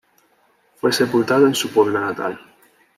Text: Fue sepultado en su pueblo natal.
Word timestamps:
Fue 0.77 0.91
sepultado 0.91 1.45
en 1.45 1.53
su 1.53 1.69
pueblo 1.69 1.99
natal. 1.99 2.39